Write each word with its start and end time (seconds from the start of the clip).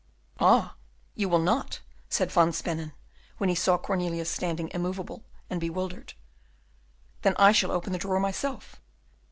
"Ah! 0.39 0.77
you 1.13 1.29
will 1.29 1.37
not," 1.37 1.81
said 2.09 2.31
Van 2.31 2.51
Spennen, 2.53 2.91
when 3.37 3.49
he 3.49 3.55
saw 3.55 3.77
Cornelius 3.77 4.31
standing 4.31 4.71
immovable 4.73 5.23
and 5.47 5.61
bewildered, 5.61 6.15
"then 7.21 7.35
I 7.37 7.51
shall 7.51 7.71
open 7.71 7.93
the 7.93 7.99
drawer 7.99 8.19
myself." 8.19 8.81